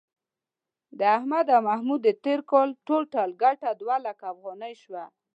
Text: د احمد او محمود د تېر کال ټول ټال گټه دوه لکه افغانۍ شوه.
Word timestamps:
د 0.99 1.01
احمد 1.17 1.47
او 1.55 1.61
محمود 1.69 1.99
د 2.03 2.09
تېر 2.23 2.39
کال 2.51 2.69
ټول 2.87 3.03
ټال 3.13 3.29
گټه 3.41 3.69
دوه 3.81 3.95
لکه 4.05 4.23
افغانۍ 4.33 4.73
شوه. 4.83 5.03